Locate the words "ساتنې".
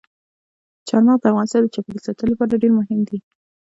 2.05-2.29